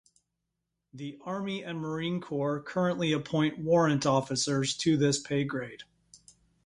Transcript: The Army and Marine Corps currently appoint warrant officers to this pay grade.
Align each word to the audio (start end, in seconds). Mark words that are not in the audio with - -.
The 0.91 1.19
Army 1.25 1.63
and 1.63 1.77
Marine 1.79 2.21
Corps 2.21 2.59
currently 2.59 3.11
appoint 3.13 3.59
warrant 3.59 4.03
officers 4.07 4.75
to 4.77 4.97
this 4.97 5.19
pay 5.21 5.43
grade. 5.43 5.83